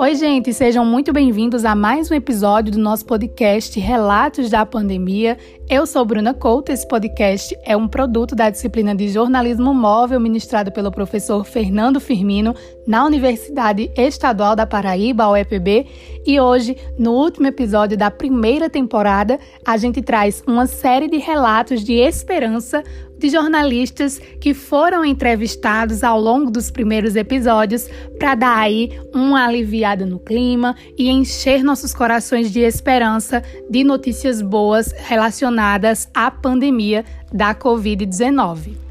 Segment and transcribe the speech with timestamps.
[0.00, 5.36] Oi, gente, sejam muito bem-vindos a mais um episódio do nosso podcast Relatos da Pandemia.
[5.68, 6.70] Eu sou Bruna Couto.
[6.70, 12.54] Esse podcast é um produto da disciplina de jornalismo móvel ministrado pelo professor Fernando Firmino
[12.86, 15.88] na Universidade Estadual da Paraíba, UEPB.
[16.24, 19.36] E hoje, no último episódio da primeira temporada,
[19.66, 22.84] a gente traz uma série de relatos de esperança
[23.18, 27.88] de jornalistas que foram entrevistados ao longo dos primeiros episódios
[28.18, 34.40] para dar aí uma aliviada no clima e encher nossos corações de esperança de notícias
[34.40, 38.87] boas relacionadas à pandemia da Covid-19.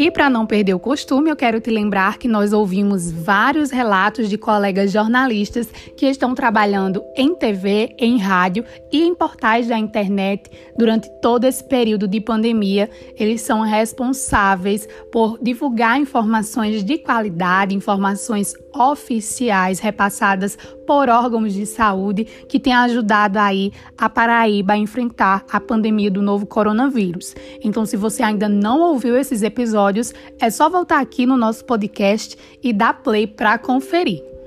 [0.00, 4.30] E para não perder o costume, eu quero te lembrar que nós ouvimos vários relatos
[4.30, 5.66] de colegas jornalistas
[5.96, 10.48] que estão trabalhando em TV, em rádio e em portais da internet
[10.78, 12.88] durante todo esse período de pandemia.
[13.16, 20.56] Eles são responsáveis por divulgar informações de qualidade, informações oficiais repassadas
[20.88, 26.22] por órgãos de saúde que têm ajudado aí a Paraíba a enfrentar a pandemia do
[26.22, 27.34] novo coronavírus.
[27.62, 32.38] Então, se você ainda não ouviu esses episódios, é só voltar aqui no nosso podcast
[32.62, 34.37] e dar play para conferir.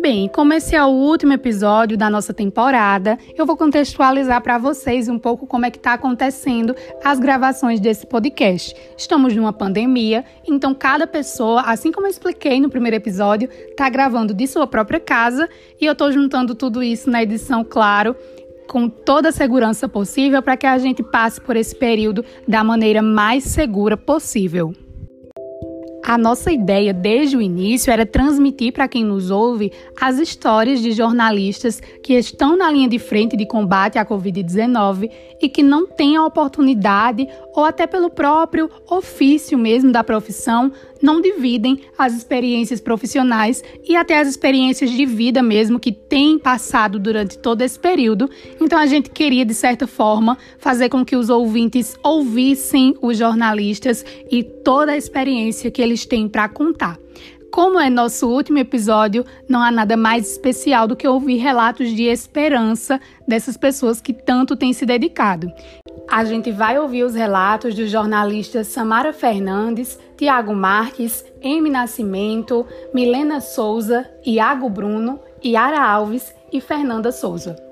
[0.00, 5.10] Bem, como esse é o último episódio da nossa temporada, eu vou contextualizar para vocês
[5.10, 8.74] um pouco como é que está acontecendo as gravações desse podcast.
[8.96, 14.32] Estamos numa pandemia, então cada pessoa, assim como eu expliquei no primeiro episódio, está gravando
[14.32, 15.46] de sua própria casa
[15.78, 18.16] e eu estou juntando tudo isso na edição, claro,
[18.66, 23.02] com toda a segurança possível para que a gente passe por esse período da maneira
[23.02, 24.72] mais segura possível.
[26.10, 30.90] A nossa ideia desde o início era transmitir para quem nos ouve as histórias de
[30.90, 35.08] jornalistas que estão na linha de frente de combate à Covid-19
[35.40, 40.72] e que não têm a oportunidade, ou até pelo próprio ofício mesmo da profissão,
[41.02, 46.98] não dividem as experiências profissionais e até as experiências de vida mesmo que têm passado
[46.98, 48.28] durante todo esse período.
[48.60, 54.04] Então a gente queria, de certa forma, fazer com que os ouvintes ouvissem os jornalistas
[54.30, 56.98] e toda a experiência que eles têm para contar.
[57.50, 62.04] Como é nosso último episódio, não há nada mais especial do que ouvir relatos de
[62.04, 65.52] esperança dessas pessoas que tanto têm se dedicado.
[66.10, 71.70] A gente vai ouvir os relatos dos jornalistas Samara Fernandes, Tiago Marques, M.
[71.70, 77.69] Nascimento, Milena Souza, Iago Bruno, Yara Alves e Fernanda Souza.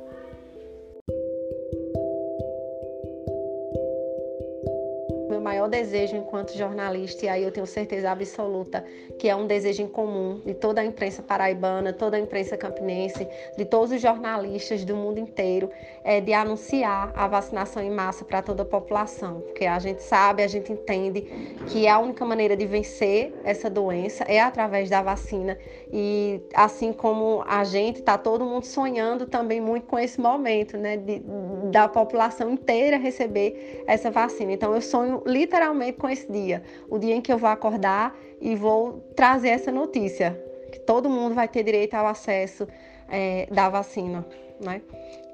[5.69, 8.85] Maior desejo enquanto jornalista, e aí eu tenho certeza absoluta
[9.19, 13.27] que é um desejo em comum de toda a imprensa paraibana, toda a imprensa campinense,
[13.57, 15.71] de todos os jornalistas do mundo inteiro,
[16.05, 20.43] é de anunciar a vacinação em massa para toda a população, porque a gente sabe,
[20.43, 21.23] a gente entende
[21.67, 25.59] que a única maneira de vencer essa doença é através da vacina
[25.93, 30.97] e assim como a gente está todo mundo sonhando também muito com esse momento, né,
[30.97, 31.23] de,
[31.71, 34.53] da população inteira receber essa vacina.
[34.53, 35.58] Então eu sonho literalmente
[35.99, 40.41] com esse dia, o dia em que eu vou acordar e vou trazer essa notícia,
[40.73, 42.67] que todo mundo vai ter direito ao acesso
[43.09, 44.27] é, da vacina,
[44.61, 44.83] né?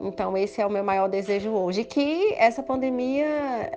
[0.01, 3.27] Então esse é o meu maior desejo hoje, que essa pandemia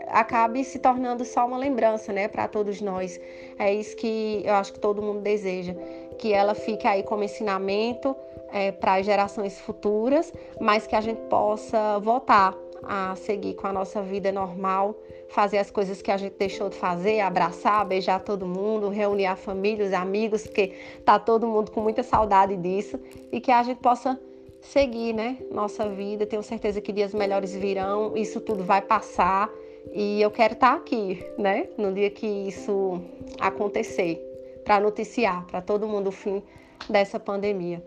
[0.08, 3.20] acabe se tornando só uma lembrança, né, para todos nós.
[3.58, 5.74] É isso que eu acho que todo mundo deseja,
[6.18, 8.16] que ela fique aí como ensinamento
[8.52, 14.02] é, para gerações futuras, mas que a gente possa voltar a seguir com a nossa
[14.02, 14.96] vida normal,
[15.30, 19.36] fazer as coisas que a gente deixou de fazer, abraçar, beijar todo mundo, reunir a
[19.36, 20.74] família, os amigos, porque
[21.04, 23.00] tá todo mundo com muita saudade disso
[23.32, 24.20] e que a gente possa
[24.62, 26.26] seguir, né, nossa vida.
[26.26, 29.50] Tenho certeza que dias melhores virão, isso tudo vai passar
[29.94, 33.02] e eu quero estar tá aqui, né, no dia que isso
[33.40, 34.22] acontecer,
[34.64, 36.44] para noticiar para todo mundo o fim
[36.90, 37.82] dessa pandemia.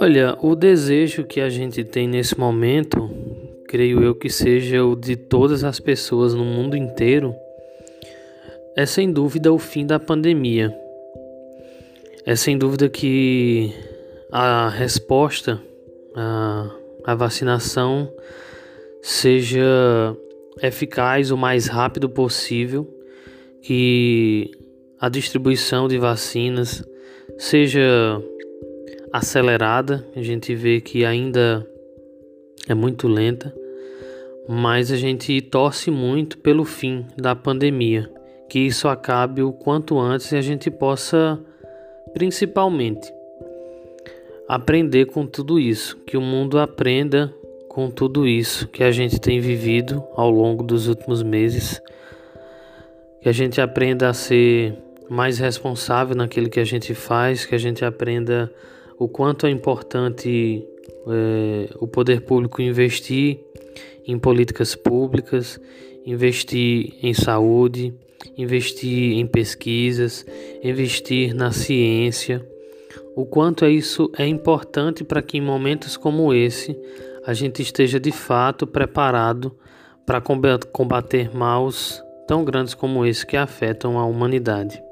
[0.00, 3.10] Olha, o desejo que a gente tem nesse momento,
[3.66, 7.34] creio eu que seja o de todas as pessoas no mundo inteiro,
[8.76, 10.72] é sem dúvida o fim da pandemia.
[12.24, 13.74] É sem dúvida que
[14.30, 15.60] a resposta
[16.14, 18.08] à, vacinação
[19.02, 20.16] seja
[20.62, 22.88] eficaz o mais rápido possível,
[23.62, 24.52] que
[25.00, 26.84] a distribuição de vacinas
[27.36, 28.22] seja
[29.12, 31.66] acelerada, a gente vê que ainda
[32.68, 33.54] é muito lenta,
[34.48, 38.10] mas a gente torce muito pelo fim da pandemia,
[38.48, 41.38] que isso acabe o quanto antes e a gente possa,
[42.14, 43.12] principalmente,
[44.48, 47.32] aprender com tudo isso, que o mundo aprenda
[47.68, 51.80] com tudo isso que a gente tem vivido ao longo dos últimos meses,
[53.20, 54.74] que a gente aprenda a ser
[55.08, 58.50] mais responsável naquilo que a gente faz, que a gente aprenda
[58.98, 60.66] o quanto é importante
[61.06, 63.38] é, o poder público investir
[64.06, 65.60] em políticas públicas,
[66.04, 67.94] investir em saúde,
[68.36, 70.26] investir em pesquisas,
[70.62, 72.44] investir na ciência.
[73.14, 76.76] O quanto é isso é importante para que em momentos como esse
[77.24, 79.54] a gente esteja de fato preparado
[80.06, 80.22] para
[80.72, 84.87] combater maus tão grandes como esse que afetam a humanidade.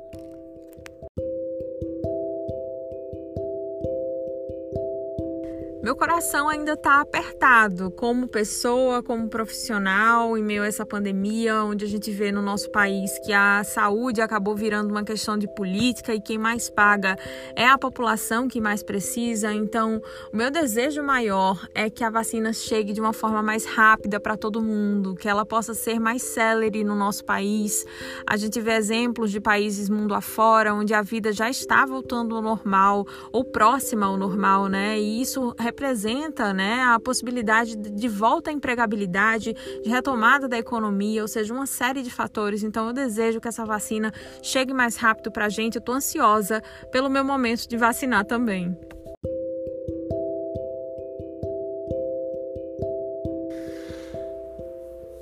[6.26, 11.88] Coração ainda está apertado como pessoa, como profissional, em meio a essa pandemia, onde a
[11.88, 16.20] gente vê no nosso país que a saúde acabou virando uma questão de política e
[16.20, 17.17] quem mais paga
[17.55, 19.55] é a população que mais precisa.
[19.55, 20.02] Então,
[20.32, 24.37] o meu desejo maior é que a vacina chegue de uma forma mais rápida para
[24.37, 27.84] todo mundo, que ela possa ser mais célere no nosso país.
[28.26, 32.43] A gente vê exemplos de países mundo afora onde a vida já está voltando ao
[32.43, 34.99] normal ou próxima ao normal, né?
[34.99, 36.16] E isso representa
[36.55, 42.03] né, a possibilidade de volta à empregabilidade, de retomada da economia, ou seja, uma série
[42.03, 42.63] de fatores.
[42.63, 45.77] Então, eu desejo que essa vacina chegue mais rápido para a gente.
[45.77, 48.77] Eu estou ansiosa pelo meu momento de vacinar também.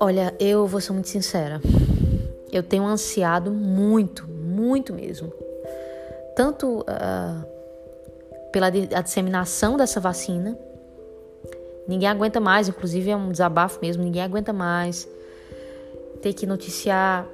[0.00, 1.61] Olha, eu vou ser muito sincera.
[2.52, 5.32] Eu tenho ansiado muito, muito mesmo.
[6.37, 7.55] Tanto uh,
[8.52, 10.58] pela a disseminação dessa vacina.
[11.86, 15.08] Ninguém aguenta mais, inclusive é um desabafo mesmo, ninguém aguenta mais
[16.22, 17.26] ter que noticiar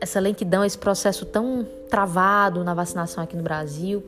[0.00, 4.04] essa lentidão, esse processo tão travado na vacinação aqui no Brasil.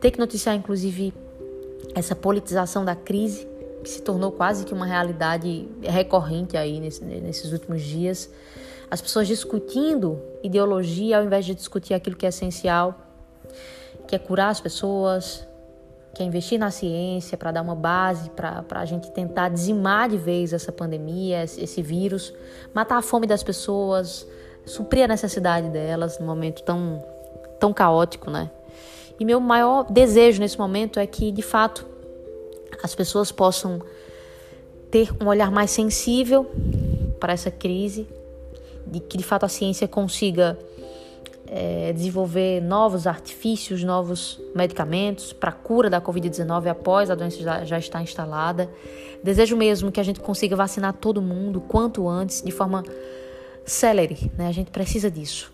[0.00, 1.12] Ter que noticiar, inclusive,
[1.94, 3.48] essa politização da crise,
[3.82, 8.30] que se tornou quase que uma realidade recorrente aí nesse, nesses últimos dias.
[8.88, 13.08] As pessoas discutindo ideologia ao invés de discutir aquilo que é essencial
[14.08, 15.46] que é curar as pessoas,
[16.18, 20.16] que é investir na ciência para dar uma base para a gente tentar dizimar de
[20.16, 22.34] vez essa pandemia, esse vírus,
[22.74, 24.26] matar a fome das pessoas,
[24.66, 27.00] suprir a necessidade delas num momento tão,
[27.60, 28.50] tão caótico, né?
[29.20, 31.86] E meu maior desejo nesse momento é que, de fato,
[32.82, 33.80] as pessoas possam
[34.90, 36.50] ter um olhar mais sensível
[37.20, 38.08] para essa crise,
[38.84, 40.58] de que de fato a ciência consiga
[41.50, 47.78] é, desenvolver novos artifícios, novos medicamentos para cura da Covid-19 após a doença já, já
[47.78, 48.70] estar instalada.
[49.22, 52.82] Desejo mesmo que a gente consiga vacinar todo mundo quanto antes, de forma
[53.64, 54.48] célere, né?
[54.48, 55.52] A gente precisa disso.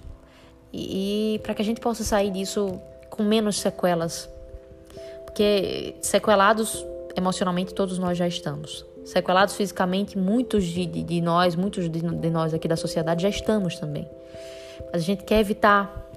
[0.72, 4.28] E, e para que a gente possa sair disso com menos sequelas.
[5.24, 6.84] Porque sequelados
[7.16, 8.84] emocionalmente todos nós já estamos.
[9.04, 13.28] Sequelados fisicamente, muitos de, de, de nós, muitos de, de nós aqui da sociedade já
[13.28, 14.08] estamos também.
[14.92, 16.10] Mas a gente quer evitar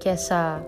[0.00, 0.64] que essa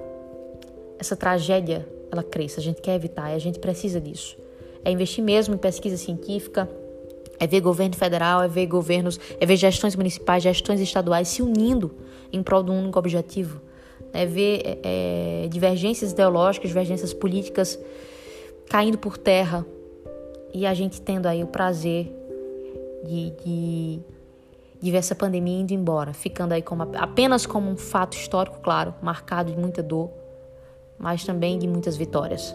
[0.98, 2.60] essa tragédia ela cresça.
[2.60, 4.36] A gente quer evitar e a gente precisa disso.
[4.84, 6.68] É investir mesmo em pesquisa científica,
[7.38, 11.94] é ver governo federal, é ver governos, é ver gestões municipais, gestões estaduais se unindo
[12.32, 13.60] em prol de um único objetivo.
[14.12, 17.78] É ver é divergências ideológicas, divergências políticas
[18.68, 19.66] caindo por terra
[20.52, 22.10] e a gente tendo aí o prazer
[23.04, 24.00] de, de
[24.80, 28.94] de ver essa pandemia indo embora, ficando aí como, apenas como um fato histórico, claro,
[29.02, 30.10] marcado de muita dor,
[30.98, 32.54] mas também de muitas vitórias.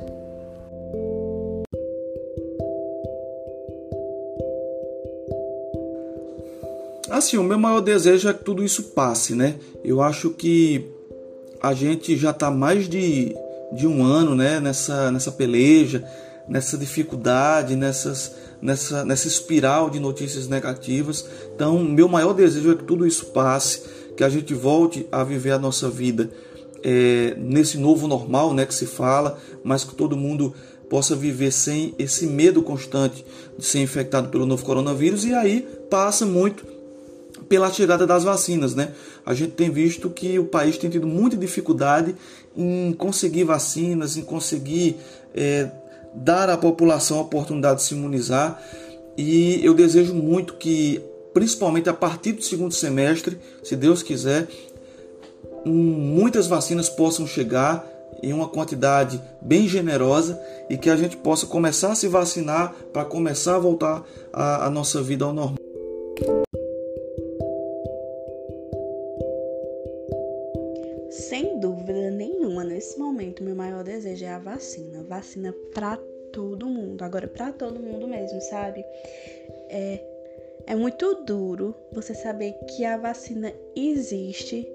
[7.09, 9.55] Assim, o meu maior desejo é que tudo isso passe, né?
[9.83, 10.89] Eu acho que
[11.61, 13.35] a gente já está mais de,
[13.73, 16.03] de um ano, né, nessa, nessa peleja,
[16.47, 21.25] nessa dificuldade, nessas nessa, nessa espiral de notícias negativas.
[21.55, 23.83] Então, meu maior desejo é que tudo isso passe,
[24.15, 26.29] que a gente volte a viver a nossa vida
[26.83, 30.53] é, nesse novo normal né, que se fala, mas que todo mundo
[30.89, 33.25] possa viver sem esse medo constante
[33.57, 35.23] de ser infectado pelo novo coronavírus.
[35.23, 36.65] E aí passa muito
[37.47, 38.91] pela chegada das vacinas, né?
[39.25, 42.15] A gente tem visto que o país tem tido muita dificuldade
[42.55, 44.97] em conseguir vacinas, em conseguir
[45.33, 45.69] é,
[46.13, 48.61] dar à população a oportunidade de se imunizar.
[49.17, 51.01] E eu desejo muito que,
[51.33, 54.47] principalmente a partir do segundo semestre, se Deus quiser,
[55.65, 57.87] muitas vacinas possam chegar
[58.23, 60.39] em uma quantidade bem generosa
[60.69, 64.69] e que a gente possa começar a se vacinar para começar a voltar a, a
[64.69, 65.60] nossa vida ao normal.
[71.11, 75.03] Sem dúvida nenhuma, nesse momento, meu maior desejo é a vacina.
[75.03, 75.97] Vacina para
[76.31, 77.03] todo mundo.
[77.03, 78.85] agora para todo mundo mesmo, sabe?
[79.69, 80.01] É,
[80.67, 84.65] é muito duro você saber que a vacina existe,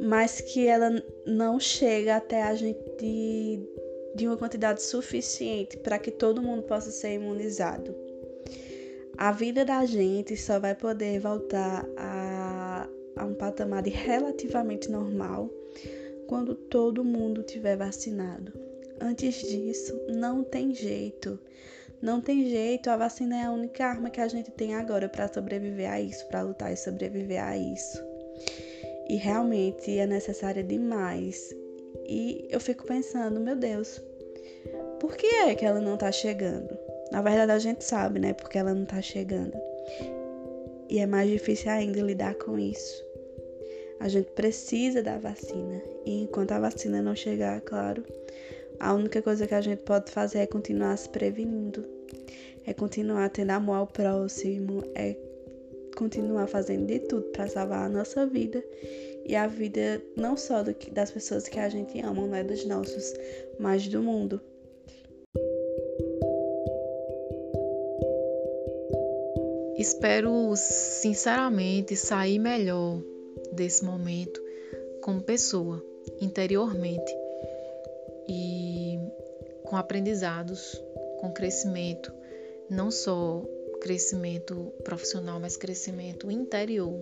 [0.00, 0.90] mas que ela
[1.26, 3.60] não chega até a gente de,
[4.14, 7.94] de uma quantidade suficiente para que todo mundo possa ser imunizado.
[9.18, 12.41] A vida da gente só vai poder voltar a,
[13.22, 15.48] a um patamar relativamente normal
[16.26, 18.52] quando todo mundo tiver vacinado.
[19.00, 21.38] Antes disso, não tem jeito.
[22.00, 25.32] Não tem jeito, a vacina é a única arma que a gente tem agora para
[25.32, 28.02] sobreviver a isso, para lutar e sobreviver a isso.
[29.08, 31.54] E realmente é necessária demais.
[32.06, 34.02] E eu fico pensando, meu Deus,
[34.98, 36.76] por que é que ela não tá chegando?
[37.12, 39.56] Na verdade a gente sabe, né, porque ela não tá chegando.
[40.88, 43.11] E é mais difícil ainda lidar com isso.
[44.02, 45.80] A gente precisa da vacina.
[46.04, 48.04] E enquanto a vacina não chegar, claro,
[48.80, 51.86] a única coisa que a gente pode fazer é continuar se prevenindo,
[52.66, 55.14] é continuar tendo amor ao próximo, é
[55.96, 58.60] continuar fazendo de tudo para salvar a nossa vida
[59.24, 62.64] e a vida não só do, das pessoas que a gente ama, não é dos
[62.64, 63.14] nossos,
[63.60, 64.40] mas do mundo.
[69.78, 73.11] Espero sinceramente sair melhor
[73.52, 74.42] desse momento
[75.02, 75.84] como pessoa,
[76.20, 77.12] interiormente
[78.28, 78.98] e
[79.64, 80.80] com aprendizados,
[81.20, 82.12] com crescimento,
[82.70, 83.44] não só
[83.80, 86.94] crescimento profissional, mas crescimento interior.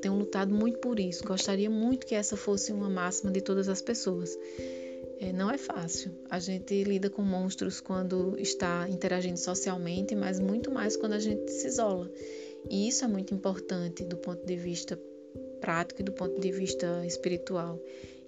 [0.00, 1.24] Tenho lutado muito por isso.
[1.24, 4.36] Gostaria muito que essa fosse uma máxima de todas as pessoas.
[5.18, 6.12] É, não é fácil.
[6.30, 11.50] A gente lida com monstros quando está interagindo socialmente, mas muito mais quando a gente
[11.50, 12.10] se isola.
[12.70, 14.98] E isso é muito importante do ponto de vista
[15.62, 17.78] prático e do ponto de vista espiritual.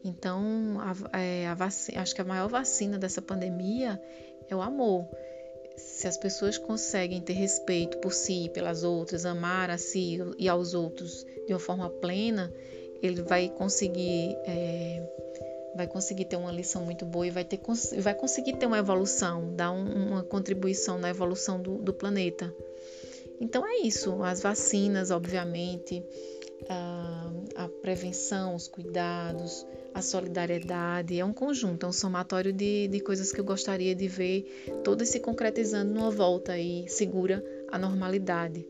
[0.04, 0.78] Então,
[1.12, 4.00] a, é, a vacina, acho que a maior vacina dessa pandemia
[4.48, 5.08] é o amor.
[5.76, 10.72] Se as pessoas conseguem ter respeito por si, pelas outras, amar a si e aos
[10.72, 12.52] outros de uma forma plena,
[13.02, 15.02] ele vai conseguir é,
[15.74, 17.60] vai conseguir ter uma lição muito boa e vai, ter,
[17.98, 22.54] vai conseguir ter uma evolução, dar um, uma contribuição na evolução do, do planeta.
[23.40, 26.04] Então é isso, as vacinas, obviamente,
[26.68, 31.18] a, a prevenção, os cuidados, a solidariedade.
[31.18, 35.08] É um conjunto, é um somatório de, de coisas que eu gostaria de ver todas
[35.08, 38.66] se concretizando numa volta aí segura à normalidade.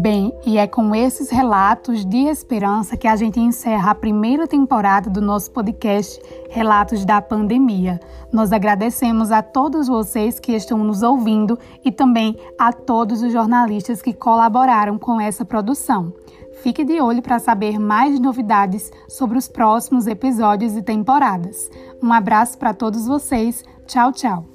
[0.00, 5.10] Bem, e é com esses relatos de esperança que a gente encerra a primeira temporada
[5.10, 8.00] do nosso podcast Relatos da Pandemia.
[8.32, 14.00] Nós agradecemos a todos vocês que estão nos ouvindo e também a todos os jornalistas
[14.00, 16.14] que colaboraram com essa produção.
[16.62, 21.70] Fique de olho para saber mais novidades sobre os próximos episódios e temporadas.
[22.02, 23.62] Um abraço para todos vocês.
[23.86, 24.49] Tchau, tchau.